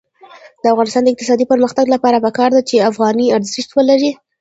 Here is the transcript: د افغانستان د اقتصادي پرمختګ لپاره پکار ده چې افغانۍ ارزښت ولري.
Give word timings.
د 0.61 0.63
افغانستان 0.73 1.03
د 1.03 1.09
اقتصادي 1.11 1.45
پرمختګ 1.51 1.85
لپاره 1.95 2.23
پکار 2.25 2.49
ده 2.55 2.61
چې 2.69 2.85
افغانۍ 2.89 3.27
ارزښت 3.37 3.69
ولري. 3.73 4.11